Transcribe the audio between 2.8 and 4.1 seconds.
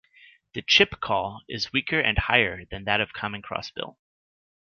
that of common crossbill.